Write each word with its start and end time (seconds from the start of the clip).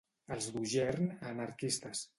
Els 0.35 0.47
d'Ogern, 0.55 1.07
anarquistes. 1.35 2.07